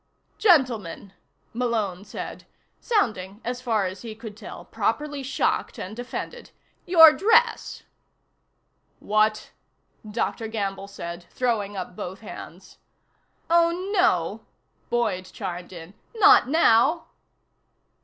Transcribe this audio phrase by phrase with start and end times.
[0.39, 1.13] "Gentlemen!"
[1.53, 2.47] Malone said,
[2.79, 6.49] sounding, as far as he could tell, properly shocked and offended.
[6.87, 7.83] "Your dress!"
[8.97, 9.51] "What?"
[10.09, 10.47] Dr.
[10.47, 12.79] Gamble said, throwing up both hands.
[13.47, 14.43] "Oh, no,"
[14.89, 15.93] Boyd chimed in.
[16.15, 17.05] "Not now."